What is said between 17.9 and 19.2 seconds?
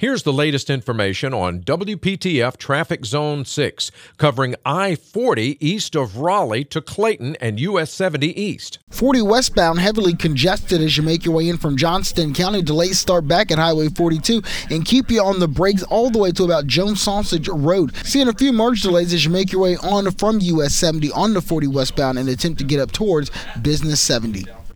Seeing a few merge delays